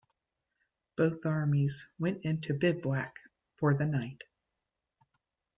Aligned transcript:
Both 0.95 1.27
armies 1.27 1.85
went 1.99 2.25
into 2.25 2.55
bivouac 2.55 3.19
for 3.57 3.75
the 3.75 3.85
night. 3.85 4.23